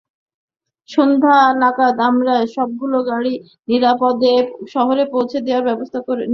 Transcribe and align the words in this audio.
সন্ধ্যা 0.89 1.31
নাগাদ 1.61 1.95
আমরা 2.09 2.33
সবগুলো 2.55 2.97
গাড়ি 3.09 3.33
নিরাপদে 3.67 4.33
শহরে 4.73 5.03
পৌঁছে 5.13 5.37
দেওয়ার 5.45 5.67
ব্যবস্থা 5.69 5.97
নিয়েছি। 5.99 6.29